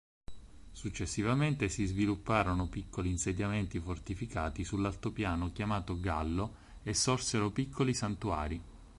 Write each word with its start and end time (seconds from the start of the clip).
Successivamente 0.71 1.69
si 1.69 1.85
svilupparono 1.85 2.67
piccoli 2.67 3.11
insediamenti 3.11 3.79
fortificati 3.79 4.63
sull’altopiano 4.63 5.51
chiamato 5.51 5.99
Gallo 5.99 6.55
e 6.81 6.95
sorsero 6.95 7.51
piccoli 7.51 7.93
santuari. 7.93 8.61